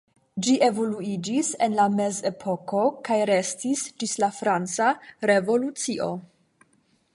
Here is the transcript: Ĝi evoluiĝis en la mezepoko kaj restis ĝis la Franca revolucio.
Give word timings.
Ĝi 0.45 0.53
evoluiĝis 0.67 1.51
en 1.65 1.75
la 1.79 1.85
mezepoko 1.97 2.81
kaj 3.09 3.19
restis 3.31 3.85
ĝis 4.05 4.17
la 4.25 4.33
Franca 4.41 4.91
revolucio. 5.33 6.11